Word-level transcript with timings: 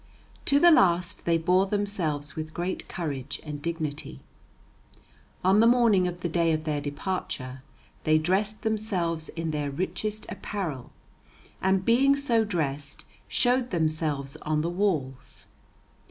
To 0.45 0.59
the 0.59 0.71
last 0.71 1.25
they 1.25 1.37
bore 1.37 1.67
themselves 1.67 2.35
with 2.35 2.55
great 2.55 2.87
courage 2.89 3.39
and 3.43 3.61
dignity. 3.61 4.21
On 5.43 5.59
the 5.59 5.67
morning 5.67 6.07
of 6.07 6.21
the 6.21 6.27
day 6.27 6.53
of 6.53 6.63
their 6.63 6.81
departure 6.81 7.61
they 8.03 8.17
dressed 8.17 8.63
themselves 8.63 9.29
in 9.29 9.51
their 9.51 9.69
richest 9.69 10.25
apparel, 10.27 10.91
and 11.61 11.85
being 11.85 12.15
so 12.15 12.43
drest 12.43 13.05
showed 13.27 13.69
themselves 13.69 14.37
on 14.37 14.61
the 14.61 14.71
walls. 14.71 15.45